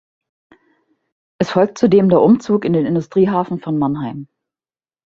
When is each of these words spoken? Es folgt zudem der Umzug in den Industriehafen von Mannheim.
Es 1.37 1.51
folgt 1.51 1.77
zudem 1.77 2.09
der 2.09 2.21
Umzug 2.21 2.65
in 2.65 2.73
den 2.73 2.87
Industriehafen 2.87 3.59
von 3.59 3.77
Mannheim. 3.77 4.27